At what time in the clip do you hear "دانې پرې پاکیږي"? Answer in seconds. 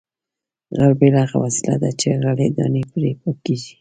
2.57-3.69